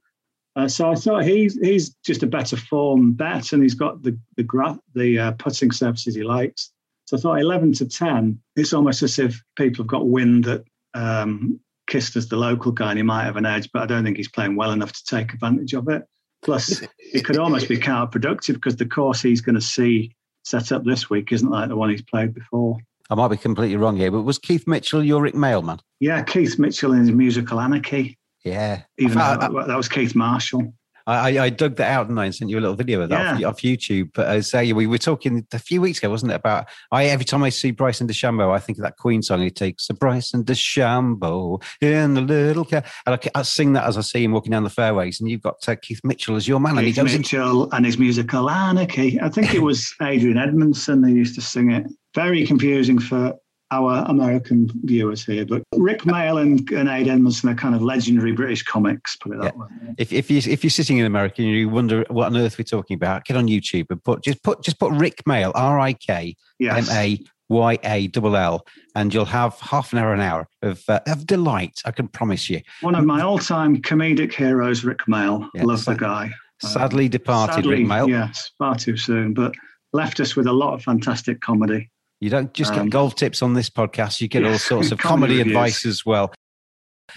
Uh, 0.56 0.68
so 0.68 0.92
I 0.92 0.96
thought 0.96 1.24
he's 1.24 1.58
he's 1.60 1.96
just 2.06 2.24
a 2.24 2.28
better 2.28 2.58
form 2.58 3.14
bet, 3.14 3.54
and 3.54 3.64
he's 3.64 3.74
got 3.74 4.04
the 4.04 4.20
the 4.38 4.44
gra- 4.44 4.80
the 4.94 5.18
uh, 5.18 5.32
putting 5.32 5.72
surfaces 5.72 6.14
he 6.14 6.24
likes. 6.24 6.72
So 7.12 7.18
I 7.18 7.20
thought 7.20 7.42
11 7.42 7.74
to 7.74 7.90
10, 7.90 8.40
it's 8.56 8.72
almost 8.72 9.04
as 9.04 9.20
if 9.20 9.44
people 9.58 9.84
have 9.84 9.90
got 9.90 10.08
wind 10.08 10.46
that 10.46 10.64
um, 10.94 11.60
Kisner's 11.90 12.30
the 12.30 12.38
local 12.38 12.72
guy 12.72 12.92
and 12.92 13.00
he 13.00 13.04
might 13.04 13.26
have 13.26 13.36
an 13.36 13.46
edge, 13.46 13.70
but 13.74 13.82
I 13.82 13.86
don't 13.86 14.06
think 14.06 14.16
he's 14.16 14.30
playing 14.30 14.56
well 14.56 14.72
enough 14.72 14.94
to 14.94 15.04
take 15.04 15.34
advantage 15.34 15.74
of 15.74 15.90
it. 15.90 16.04
Plus, 16.42 16.82
it 16.98 17.26
could 17.26 17.38
almost 17.38 17.68
be 17.68 17.76
counterproductive 17.80 18.54
because 18.54 18.78
the 18.78 18.86
course 18.86 19.22
he's 19.22 19.42
going 19.42 19.56
to 19.56 19.62
see 19.62 20.16
set 20.46 20.72
up 20.72 20.86
this 20.86 21.10
week 21.10 21.34
isn't 21.34 21.50
like 21.50 21.68
the 21.68 21.76
one 21.76 21.90
he's 21.90 22.02
played 22.02 22.34
before. 22.34 22.78
I 23.10 23.16
might 23.16 23.28
be 23.28 23.36
completely 23.36 23.76
wrong 23.76 23.98
here, 23.98 24.10
but 24.10 24.22
was 24.22 24.40
Keith 24.40 24.66
Mitchell 24.66 25.04
your 25.04 25.22
Rik 25.22 25.36
Mayall, 25.36 25.80
Yeah, 26.00 26.24
Keith 26.24 26.58
Mitchell 26.58 26.94
in 26.94 27.00
his 27.02 27.12
musical 27.12 27.60
Anarchy. 27.60 28.18
Yeah. 28.46 28.84
Even 28.98 29.18
I, 29.18 29.36
that 29.36 29.52
was 29.52 29.90
Keith 29.90 30.16
Marshall. 30.16 30.74
I, 31.12 31.46
I, 31.46 31.50
dug 31.50 31.76
that 31.78 31.92
out 31.92 32.10
and 32.10 32.20
I 32.20 32.30
sent 32.30 32.50
you 32.50 32.60
a 32.60 32.62
little 32.62 32.76
video 32.76 33.02
of 33.02 33.10
that 33.10 33.40
yeah. 33.40 33.48
off, 33.48 33.56
off, 33.56 33.62
YouTube. 33.62 34.12
But 34.14 34.28
I 34.28 34.40
say 34.42 34.72
we 34.74 34.88
were 34.88 34.98
talking 34.98 35.46
a 35.52 35.60
few 35.60 35.82
weeks 35.82 36.00
ago, 36.00 36.10
wasn't 36.10 36.32
it? 36.32 36.36
About 36.36 36.68
I 36.92 37.06
every 37.06 37.26
time 37.26 37.44
I 37.44 37.50
see 37.50 37.72
Bryson 37.72 38.08
DeChambeau, 38.08 38.54
I 38.54 38.60
think 38.60 38.78
of 38.78 38.84
that 38.84 38.98
Queen 38.98 39.22
song 39.22 39.42
he 39.42 39.50
takes. 39.50 39.88
So 39.88 39.94
Bryson 39.94 40.44
DeChambeau 40.44 41.62
in 41.82 42.14
the 42.14 42.22
little 42.22 42.66
car, 42.66 42.84
and 43.06 43.16
I, 43.16 43.40
I, 43.40 43.42
sing 43.44 43.74
that 43.74 43.86
as 43.86 43.98
I 43.98 44.02
see 44.02 44.24
him 44.24 44.32
walking 44.32 44.52
down 44.52 44.64
the 44.64 44.70
fairways. 44.70 45.20
And 45.20 45.30
you've 45.30 45.42
got 45.42 45.68
uh, 45.68 45.76
Keith 45.76 46.02
Mitchell 46.04 46.36
as 46.36 46.48
your 46.48 46.60
man, 46.60 46.74
Keith 46.74 46.80
and 46.80 46.88
he 46.88 46.94
goes 46.94 47.18
Mitchell 47.18 47.64
into- 47.64 47.76
and 47.76 47.86
his 47.86 47.98
musical 47.98 48.50
anarchy. 48.50 49.20
I 49.20 49.30
think 49.30 49.54
it 49.54 49.62
was 49.62 49.94
Adrian 50.02 50.38
Edmondson 50.38 51.02
that 51.02 51.12
used 51.12 51.36
to 51.36 51.42
sing 51.42 51.72
it. 51.72 51.88
Very 52.14 52.46
confusing 52.46 53.00
for 53.00 53.34
our 53.72 54.04
American 54.08 54.70
viewers 54.84 55.26
here, 55.26 55.46
but 55.46 55.64
Rik 55.74 56.02
Mayall 56.02 56.42
and, 56.42 56.70
and 56.72 56.90
Ade 56.90 57.08
Edmondson 57.08 57.50
are 57.50 57.56
kind 57.56 57.74
of 57.74 57.82
legendary 57.82 58.34
British 58.34 58.64
comics, 58.64 59.16
put 59.16 59.32
it 59.32 59.42
that 59.42 59.54
yeah. 59.56 59.62
way. 59.62 59.68
If, 59.98 60.12
if, 60.12 60.30
you, 60.30 60.38
if 60.38 60.64
you're 60.64 60.72
sitting 60.72 60.98
in 60.98 61.06
America 61.06 61.42
and 61.42 61.50
you 61.50 61.70
wonder 61.70 62.06
what 62.10 62.28
on 62.28 62.38
earth 62.38 62.58
we're 62.58 62.66
talking 62.66 62.96
about, 62.96 63.26
get 63.26 63.38
on 63.38 63.48
YouTube 63.48 63.88
and 63.90 64.04
put 64.04 64.24
just 64.24 64.44
put 64.44 64.62
just 64.62 64.78
put 64.78 64.92
Rik 64.92 65.24
Mayall, 65.24 65.54
R 65.56 65.80
I 65.80 65.94
K 65.94 66.36
M 66.62 66.86
A 66.92 67.20
Y 67.50 67.80
A 67.84 68.10
L 68.16 68.36
L, 68.36 68.66
and 68.96 69.14
you'll 69.14 69.26
have 69.26 69.58
half 69.60 69.94
an 69.94 70.00
hour, 70.00 70.14
an 70.14 70.22
hour 70.22 70.48
of 70.62 70.84
uh, 70.90 71.00
of 71.08 71.26
delight. 71.26 71.82
I 71.86 71.92
can 71.92 72.08
promise 72.10 72.50
you. 72.50 72.62
One 72.82 72.96
of 72.96 73.06
my 73.06 73.22
all-time 73.22 73.82
comedic 73.82 74.34
heroes, 74.34 74.84
Rik 74.84 75.00
Mayall. 75.08 75.50
Yeah, 75.54 75.64
Love 75.64 75.86
the 75.86 75.96
guy. 75.96 76.32
Sadly 76.62 77.10
departed, 77.10 77.56
sadly, 77.56 77.78
Rik 77.78 77.88
Mayall. 77.88 78.10
Yes, 78.10 78.52
far 78.58 78.76
too 78.76 78.98
soon, 78.98 79.34
but 79.34 79.54
left 79.94 80.20
us 80.20 80.36
with 80.36 80.48
a 80.48 80.54
lot 80.54 80.74
of 80.74 80.84
fantastic 80.84 81.42
comedy. 81.42 81.90
You 82.22 82.30
don't 82.30 82.54
just 82.54 82.72
get 82.72 82.82
um, 82.82 82.90
golf 82.90 83.16
tips 83.16 83.42
on 83.42 83.54
this 83.54 83.70
podcast; 83.70 84.22
you 84.22 84.30
get 84.30 84.46
all 84.46 84.58
sorts 84.58 84.92
of 84.92 84.98
comedy, 85.00 85.40
comedy 85.40 85.50
advice 85.50 85.86
as 85.86 86.06
well. 86.06 86.32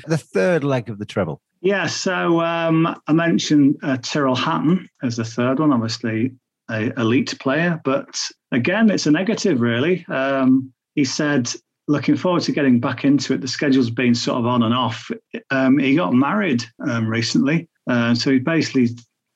The 0.07 0.19
third 0.19 0.65
leg 0.65 0.89
of 0.89 0.99
the 0.99 1.07
treble. 1.07 1.41
Yeah, 1.61 1.87
so 1.87 2.41
um, 2.41 2.95
I 3.07 3.13
mentioned 3.13 3.77
uh, 3.83 3.97
Tyrrell 4.03 4.35
Hatton 4.35 4.89
as 5.03 5.17
the 5.17 5.25
third 5.25 5.61
one, 5.61 5.73
obviously 5.73 6.35
a 6.71 6.93
elite 7.01 7.39
player, 7.41 7.81
but 7.85 8.19
again, 8.53 8.91
it's 8.91 9.07
a 9.07 9.11
negative, 9.11 9.61
really. 9.61 10.05
Um, 10.07 10.73
he 10.95 11.05
said, 11.05 11.51
looking 11.89 12.17
forward 12.17 12.43
to 12.43 12.53
getting 12.53 12.81
back 12.81 13.05
into 13.05 13.35
it. 13.35 13.41
The 13.41 13.49
schedule's 13.49 13.91
been 13.91 14.15
sort 14.15 14.39
of 14.39 14.47
on 14.47 14.63
and 14.63 14.75
off. 14.75 15.11
Um, 15.51 15.79
he 15.79 15.97
got 15.97 16.13
married 16.15 16.65
um, 16.87 17.07
recently, 17.09 17.69
uh, 17.89 18.15
so 18.15 18.31
he 18.31 18.39
basically, 18.39 18.91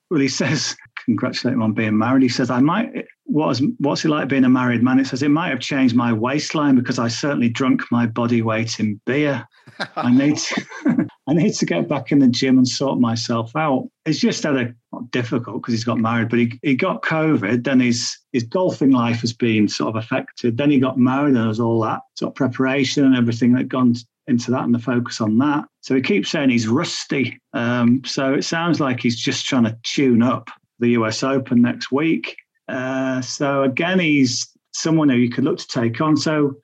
well, 0.09 0.19
he 0.19 0.27
says, 0.27 0.75
congratulate 1.05 1.53
him 1.53 1.63
on 1.63 1.73
being 1.73 1.97
married. 1.97 2.23
He 2.23 2.29
says, 2.29 2.49
I 2.49 2.59
might, 2.59 3.05
what's, 3.29 3.61
what's 3.77 4.03
it 4.03 4.09
like 4.09 4.27
being 4.27 4.43
a 4.43 4.49
married 4.49 4.83
man? 4.83 4.99
It 4.99 5.07
says, 5.07 5.23
it 5.23 5.29
might 5.29 5.49
have 5.49 5.59
changed 5.59 5.95
my 5.95 6.11
waistline 6.11 6.75
because 6.75 6.99
I 6.99 7.07
certainly 7.07 7.49
drunk 7.49 7.83
my 7.91 8.05
body 8.05 8.41
weight 8.41 8.79
in 8.79 8.99
beer. 9.05 9.47
I 9.95 10.11
need 10.11 10.37
to, 10.37 10.65
I 11.27 11.33
need 11.33 11.53
to 11.53 11.65
get 11.65 11.87
back 11.87 12.11
in 12.11 12.19
the 12.19 12.27
gym 12.27 12.57
and 12.57 12.67
sort 12.67 12.99
myself 12.99 13.55
out. 13.55 13.89
It's 14.05 14.19
just 14.19 14.43
had 14.43 14.57
a 14.57 14.73
difficult 15.11 15.61
because 15.61 15.73
he's 15.73 15.83
got 15.83 15.99
married, 15.99 16.29
but 16.29 16.39
he, 16.39 16.59
he 16.63 16.75
got 16.75 17.03
COVID. 17.03 17.63
Then 17.63 17.79
his 17.79 18.17
his 18.33 18.43
golfing 18.43 18.91
life 18.91 19.21
has 19.21 19.33
been 19.33 19.67
sort 19.67 19.95
of 19.95 20.03
affected. 20.03 20.57
Then 20.57 20.71
he 20.71 20.79
got 20.79 20.97
married 20.97 21.29
and 21.29 21.37
there 21.37 21.47
was 21.47 21.59
all 21.59 21.81
that 21.81 22.01
sort 22.15 22.31
of 22.31 22.35
preparation 22.35 23.05
and 23.05 23.15
everything 23.15 23.53
that 23.53 23.67
gone 23.67 23.95
into 24.27 24.51
that 24.51 24.63
and 24.63 24.73
the 24.73 24.79
focus 24.79 25.21
on 25.21 25.37
that. 25.39 25.65
So 25.81 25.95
he 25.95 26.01
keeps 26.01 26.29
saying 26.29 26.49
he's 26.49 26.67
rusty. 26.67 27.39
Um, 27.53 28.01
so 28.05 28.33
it 28.33 28.43
sounds 28.43 28.79
like 28.79 28.99
he's 28.99 29.19
just 29.19 29.45
trying 29.45 29.63
to 29.63 29.77
tune 29.83 30.21
up 30.21 30.49
the 30.79 30.89
US 30.89 31.23
Open 31.23 31.61
next 31.61 31.91
week. 31.91 32.35
Uh, 32.69 33.21
so 33.21 33.63
again, 33.63 33.99
he's 33.99 34.47
someone 34.73 35.09
who 35.09 35.15
you 35.15 35.29
could 35.29 35.43
look 35.43 35.57
to 35.57 35.67
take 35.67 35.99
on. 36.01 36.15
So 36.15 36.55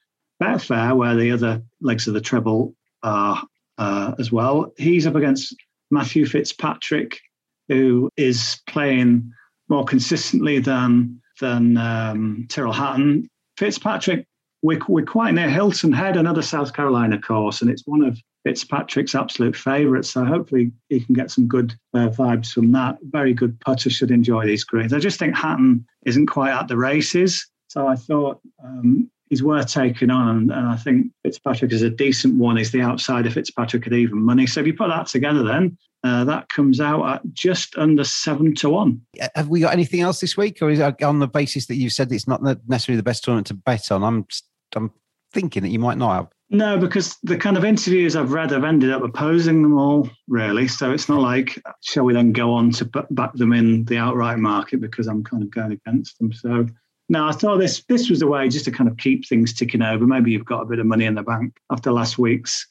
Betfair, 0.41 0.95
where 0.95 1.15
the 1.15 1.31
other 1.31 1.61
legs 1.81 2.07
of 2.07 2.13
the 2.13 2.21
treble 2.21 2.75
are 3.03 3.43
uh, 3.77 4.13
as 4.19 4.31
well, 4.31 4.71
he's 4.77 5.07
up 5.07 5.15
against 5.15 5.55
Matthew 5.91 6.25
Fitzpatrick, 6.25 7.19
who 7.67 8.09
is 8.17 8.61
playing 8.67 9.31
more 9.69 9.85
consistently 9.85 10.59
than 10.59 11.21
than 11.41 11.77
um, 11.77 12.45
Tyrrell 12.49 12.71
Hatton. 12.71 13.27
Fitzpatrick, 13.57 14.25
we're, 14.61 14.79
we're 14.87 15.05
quite 15.05 15.33
near 15.33 15.49
Hilton 15.49 15.91
Head, 15.91 16.15
another 16.15 16.41
South 16.41 16.73
Carolina 16.73 17.19
course, 17.19 17.61
and 17.61 17.69
it's 17.69 17.83
one 17.85 18.03
of 18.03 18.17
Fitzpatrick's 18.45 19.15
absolute 19.15 19.55
favourite. 19.55 20.05
So 20.05 20.23
hopefully 20.23 20.71
he 20.89 20.99
can 20.99 21.15
get 21.15 21.31
some 21.31 21.47
good 21.47 21.73
uh, 21.95 22.09
vibes 22.09 22.51
from 22.51 22.71
that. 22.73 22.97
Very 23.01 23.33
good 23.33 23.59
putter, 23.59 23.89
should 23.89 24.11
enjoy 24.11 24.45
these 24.45 24.63
greens. 24.63 24.93
I 24.93 24.99
just 24.99 25.17
think 25.17 25.35
Hatton 25.35 25.85
isn't 26.05 26.27
quite 26.27 26.51
at 26.51 26.67
the 26.67 26.77
races. 26.77 27.47
So 27.69 27.87
I 27.87 27.95
thought 27.95 28.39
um, 28.63 29.09
he's 29.29 29.41
worth 29.41 29.73
taking 29.73 30.11
on. 30.11 30.29
And, 30.29 30.51
and, 30.51 30.67
I 30.67 30.75
think 30.75 31.07
Fitzpatrick 31.23 31.73
is 31.73 31.81
a 31.81 31.89
decent 31.89 32.35
one. 32.35 32.57
He's 32.57 32.71
the 32.71 32.83
outsider 32.83 33.29
If 33.29 33.33
Fitzpatrick 33.33 33.87
at 33.87 33.93
even 33.93 34.21
money. 34.21 34.45
So 34.45 34.59
if 34.59 34.67
you 34.67 34.75
put 34.75 34.89
that 34.89 35.07
together, 35.07 35.43
then 35.43 35.75
uh, 36.03 36.23
that 36.25 36.47
comes 36.49 36.79
out 36.79 37.03
at 37.07 37.33
just 37.33 37.75
under 37.79 38.03
seven 38.03 38.53
to 38.55 38.69
one. 38.69 39.01
Have 39.33 39.49
we 39.49 39.59
got 39.59 39.73
anything 39.73 40.01
else 40.01 40.19
this 40.19 40.37
week, 40.37 40.61
or 40.61 40.69
is 40.69 40.79
it 40.79 41.01
on 41.01 41.17
the 41.17 41.27
basis 41.27 41.65
that 41.65 41.77
you 41.77 41.89
said 41.89 42.11
it's 42.11 42.27
not 42.27 42.43
necessarily 42.67 42.97
the 42.97 43.03
best 43.03 43.23
tournament 43.23 43.47
to 43.47 43.55
bet 43.55 43.91
on? 43.91 44.03
I'm 44.03 44.27
I'm 44.75 44.91
thinking 45.33 45.63
that 45.63 45.69
you 45.69 45.79
might 45.79 45.97
not 45.97 46.13
have. 46.13 46.34
No, 46.51 46.77
because 46.77 47.17
the 47.23 47.37
kind 47.37 47.57
of 47.57 47.65
interviews 47.65 48.15
I've 48.15 48.31
read, 48.31 48.53
I've 48.53 48.63
ended 48.63 48.91
up 48.91 49.01
opposing 49.01 49.63
them 49.63 49.77
all, 49.77 50.09
really. 50.27 50.67
So 50.67 50.91
it's 50.91 51.09
not 51.09 51.19
like, 51.19 51.59
shall 51.81 52.03
we 52.03 52.13
then 52.13 52.33
go 52.33 52.53
on 52.53 52.71
to 52.73 52.85
back 52.85 53.33
them 53.33 53.51
in 53.51 53.83
the 53.85 53.97
outright 53.97 54.37
market 54.37 54.79
because 54.79 55.07
I'm 55.07 55.23
kind 55.23 55.41
of 55.41 55.49
going 55.49 55.71
against 55.71 56.19
them. 56.19 56.31
So 56.31 56.67
no, 57.09 57.27
I 57.27 57.31
thought 57.31 57.57
this 57.57 57.83
this 57.87 58.09
was 58.09 58.21
a 58.21 58.27
way 58.27 58.49
just 58.49 58.65
to 58.65 58.71
kind 58.71 58.89
of 58.89 58.97
keep 58.97 59.27
things 59.27 59.53
ticking 59.53 59.81
over. 59.81 60.05
Maybe 60.05 60.31
you've 60.31 60.45
got 60.45 60.61
a 60.61 60.65
bit 60.65 60.79
of 60.79 60.85
money 60.85 61.05
in 61.05 61.15
the 61.15 61.23
bank 61.23 61.57
after 61.71 61.91
last 61.91 62.17
week's 62.17 62.67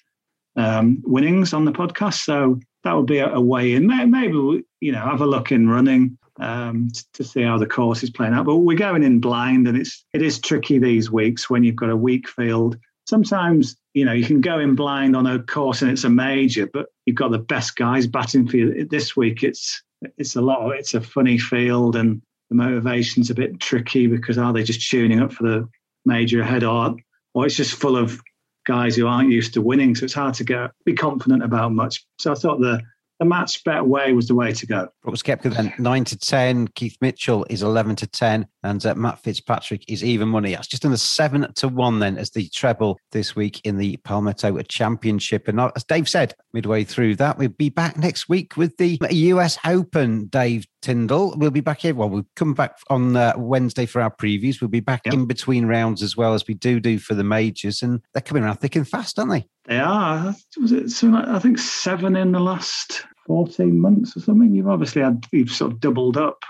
um, 0.56 1.02
winnings 1.04 1.52
on 1.52 1.64
the 1.64 1.72
podcast, 1.72 2.24
so 2.24 2.58
that 2.82 2.92
would 2.94 3.06
be 3.06 3.18
a, 3.18 3.32
a 3.32 3.40
way 3.40 3.74
in. 3.74 3.86
Maybe 3.86 4.64
you 4.80 4.92
know 4.92 5.00
have 5.00 5.20
a 5.20 5.26
look 5.26 5.52
in 5.52 5.68
running 5.68 6.18
um, 6.40 6.90
to, 6.92 7.12
to 7.12 7.24
see 7.24 7.42
how 7.42 7.58
the 7.58 7.66
course 7.66 8.02
is 8.02 8.10
playing 8.10 8.34
out. 8.34 8.46
But 8.46 8.56
we're 8.56 8.76
going 8.76 9.04
in 9.04 9.20
blind, 9.20 9.68
and 9.68 9.78
it's 9.78 10.04
it 10.12 10.22
is 10.22 10.40
tricky 10.40 10.78
these 10.78 11.10
weeks 11.12 11.48
when 11.48 11.62
you've 11.62 11.76
got 11.76 11.90
a 11.90 11.96
weak 11.96 12.28
field. 12.28 12.76
Sometimes 13.06 13.76
you 13.92 14.04
know 14.04 14.12
you 14.12 14.24
can 14.24 14.40
go 14.40 14.58
in 14.58 14.74
blind 14.74 15.14
on 15.14 15.26
a 15.26 15.38
course 15.38 15.82
and 15.82 15.90
it's 15.90 16.04
a 16.04 16.10
major, 16.10 16.66
but 16.66 16.86
you've 17.06 17.16
got 17.16 17.30
the 17.30 17.38
best 17.38 17.76
guys 17.76 18.06
batting 18.06 18.48
for 18.48 18.56
you. 18.56 18.86
This 18.86 19.16
week 19.16 19.42
it's 19.42 19.82
it's 20.16 20.36
a 20.36 20.40
lot. 20.40 20.60
Of, 20.60 20.72
It's 20.78 20.94
a 20.94 21.00
funny 21.00 21.38
field 21.38 21.96
and 21.96 22.22
the 22.50 22.56
motivation's 22.56 23.30
a 23.30 23.34
bit 23.34 23.60
tricky 23.60 24.06
because 24.06 24.38
are 24.38 24.52
they 24.52 24.62
just 24.62 24.88
tuning 24.88 25.20
up 25.20 25.32
for 25.32 25.44
the 25.44 25.68
major 26.04 26.42
ahead 26.42 26.64
or, 26.64 26.96
or 27.32 27.46
it's 27.46 27.56
just 27.56 27.74
full 27.74 27.96
of 27.96 28.20
guys 28.66 28.96
who 28.96 29.06
aren't 29.06 29.30
used 29.30 29.54
to 29.54 29.62
winning. 29.62 29.94
So 29.94 30.04
it's 30.04 30.14
hard 30.14 30.34
to 30.34 30.44
get 30.44 30.70
be 30.84 30.94
confident 30.94 31.42
about 31.42 31.72
much. 31.72 32.04
So 32.18 32.32
I 32.32 32.34
thought 32.34 32.60
the 32.60 32.82
the 33.20 33.24
match 33.24 33.62
bet 33.64 33.86
way 33.86 34.12
was 34.12 34.26
the 34.26 34.34
way 34.34 34.52
to 34.52 34.66
go. 34.66 34.88
Brooks 35.02 35.22
Koepka 35.22 35.54
then 35.54 35.72
nine 35.78 36.04
to 36.04 36.16
ten. 36.16 36.68
Keith 36.68 36.96
Mitchell 37.00 37.46
is 37.48 37.62
eleven 37.62 37.96
to 37.96 38.06
ten, 38.06 38.46
and 38.64 38.84
uh, 38.86 38.94
Matt 38.94 39.22
Fitzpatrick 39.22 39.84
is 39.88 40.02
even 40.02 40.28
money. 40.28 40.54
That's 40.54 40.66
just 40.66 40.84
under 40.84 40.96
seven 40.96 41.52
to 41.54 41.68
one 41.68 41.98
then 41.98 42.16
as 42.16 42.30
the 42.30 42.48
treble 42.48 42.98
this 43.12 43.36
week 43.36 43.60
in 43.62 43.76
the 43.76 43.98
Palmetto 43.98 44.60
Championship. 44.62 45.46
And 45.48 45.60
as 45.60 45.84
Dave 45.84 46.08
said, 46.08 46.34
midway 46.54 46.82
through 46.82 47.16
that, 47.16 47.36
we'll 47.36 47.50
be 47.50 47.68
back 47.68 47.98
next 47.98 48.28
week 48.28 48.56
with 48.56 48.76
the 48.78 48.98
US 49.10 49.58
Open. 49.66 50.26
Dave 50.26 50.66
Tindall, 50.80 51.34
we'll 51.36 51.50
be 51.50 51.60
back 51.60 51.80
here. 51.80 51.94
Well, 51.94 52.08
we'll 52.08 52.26
come 52.36 52.54
back 52.54 52.78
on 52.88 53.14
uh, 53.16 53.34
Wednesday 53.36 53.84
for 53.84 54.00
our 54.00 54.10
previews. 54.10 54.62
We'll 54.62 54.68
be 54.68 54.80
back 54.80 55.02
yep. 55.04 55.14
in 55.14 55.26
between 55.26 55.66
rounds 55.66 56.02
as 56.02 56.16
well 56.16 56.32
as 56.32 56.46
we 56.48 56.54
do 56.54 56.80
do 56.80 56.98
for 56.98 57.14
the 57.14 57.24
majors, 57.24 57.82
and 57.82 58.00
they're 58.14 58.22
coming 58.22 58.44
around 58.44 58.56
thick 58.56 58.76
and 58.76 58.88
fast, 58.88 59.18
aren't 59.18 59.30
they? 59.30 59.46
They 59.66 59.78
are. 59.78 60.34
Was 60.60 60.72
it? 60.72 61.04
I 61.04 61.38
think 61.38 61.58
seven 61.58 62.16
in 62.16 62.32
the 62.32 62.40
last 62.40 63.04
14 63.26 63.78
months 63.78 64.16
or 64.16 64.20
something. 64.20 64.54
You've 64.54 64.68
obviously 64.68 65.02
had, 65.02 65.26
you've 65.32 65.50
sort 65.50 65.72
of 65.72 65.80
doubled 65.80 66.16
up 66.16 66.42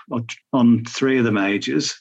on 0.53 0.85
three 0.85 1.19
of 1.19 1.25
the 1.25 1.33
majors 1.33 1.95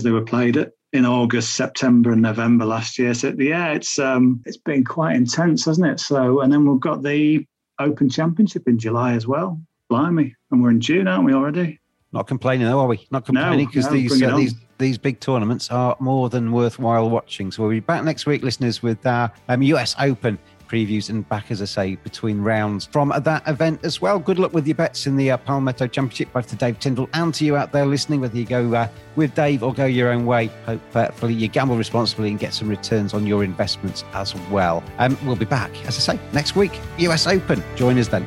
because 0.00 0.04
they 0.04 0.18
were 0.18 0.24
played 0.24 0.56
at, 0.56 0.72
in 0.92 1.04
August, 1.04 1.54
September, 1.54 2.12
and 2.12 2.22
November 2.22 2.64
last 2.64 2.98
year. 2.98 3.12
So 3.14 3.34
yeah, 3.38 3.72
it's 3.72 3.98
um, 3.98 4.42
it's 4.46 4.56
been 4.56 4.84
quite 4.84 5.14
intense, 5.14 5.64
hasn't 5.66 5.86
it? 5.86 6.00
So 6.00 6.40
and 6.40 6.52
then 6.52 6.66
we've 6.66 6.80
got 6.80 7.02
the 7.02 7.46
Open 7.78 8.08
Championship 8.08 8.66
in 8.66 8.78
July 8.78 9.12
as 9.12 9.26
well. 9.26 9.60
Blimey, 9.88 10.34
and 10.50 10.62
we're 10.62 10.70
in 10.70 10.80
June, 10.80 11.06
aren't 11.06 11.24
we 11.24 11.34
already? 11.34 11.80
Not 12.12 12.26
complaining, 12.26 12.66
though, 12.66 12.80
are 12.80 12.86
we? 12.86 13.06
Not 13.10 13.26
complaining 13.26 13.66
because 13.66 13.86
no, 13.86 13.92
no, 13.92 13.96
these 13.96 14.22
uh, 14.22 14.36
these 14.36 14.54
these 14.78 14.98
big 14.98 15.20
tournaments 15.20 15.70
are 15.70 15.96
more 16.00 16.28
than 16.30 16.50
worthwhile 16.50 17.10
watching. 17.10 17.52
So 17.52 17.62
we'll 17.62 17.70
be 17.70 17.80
back 17.80 18.02
next 18.04 18.26
week, 18.26 18.42
listeners, 18.42 18.82
with 18.82 19.04
our 19.06 19.30
um, 19.48 19.62
US 19.62 19.94
Open 19.98 20.38
previews 20.70 21.10
and 21.10 21.28
back, 21.28 21.50
as 21.50 21.60
I 21.60 21.64
say, 21.64 21.96
between 21.96 22.40
rounds 22.40 22.86
from 22.86 23.12
that 23.24 23.42
event 23.48 23.80
as 23.84 24.00
well. 24.00 24.18
Good 24.18 24.38
luck 24.38 24.52
with 24.52 24.66
your 24.66 24.76
bets 24.76 25.06
in 25.06 25.16
the 25.16 25.32
uh, 25.32 25.36
Palmetto 25.36 25.86
Championship, 25.86 26.32
both 26.32 26.48
to 26.48 26.56
Dave 26.56 26.78
Tindall 26.78 27.08
and 27.14 27.34
to 27.34 27.44
you 27.44 27.56
out 27.56 27.72
there 27.72 27.86
listening, 27.86 28.20
whether 28.20 28.36
you 28.36 28.44
go 28.44 28.72
uh, 28.74 28.88
with 29.16 29.34
Dave 29.34 29.62
or 29.62 29.74
go 29.74 29.86
your 29.86 30.10
own 30.10 30.26
way. 30.26 30.46
Hopefully, 30.66 31.34
you 31.34 31.48
gamble 31.48 31.76
responsibly 31.76 32.30
and 32.30 32.38
get 32.38 32.54
some 32.54 32.68
returns 32.68 33.14
on 33.14 33.26
your 33.26 33.42
investments 33.42 34.04
as 34.12 34.34
well. 34.50 34.82
Um, 34.98 35.18
we'll 35.26 35.36
be 35.36 35.44
back, 35.44 35.70
as 35.86 35.96
I 35.96 36.14
say, 36.14 36.20
next 36.32 36.54
week, 36.54 36.78
US 36.98 37.26
Open. 37.26 37.62
Join 37.76 37.98
us 37.98 38.08
then. 38.08 38.26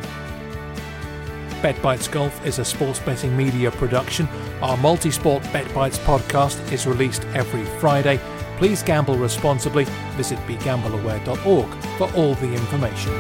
Bet 1.62 1.82
Bites 1.82 2.10
Golf 2.10 2.46
is 2.46 2.60
a 2.60 2.66
sports 2.66 3.00
betting 3.00 3.38
media 3.38 3.72
production. 3.72 4.28
Our 4.62 4.76
multi 4.76 5.12
sport 5.12 5.44
Bet 5.54 5.74
Bites 5.74 5.98
podcast 6.00 6.74
is 6.74 6.86
released 6.86 7.24
every 7.34 7.64
Friday 7.80 8.20
Please 8.58 8.84
gamble 8.84 9.18
responsibly. 9.18 9.86
Visit 10.16 10.40
begambleaware.org 10.48 11.70
for 11.98 12.14
all 12.16 12.36
the 12.36 12.54
information. 12.54 13.14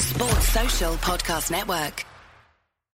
Sports 0.00 0.48
Social 0.48 0.94
Podcast 0.94 1.50
Network. 1.50 2.04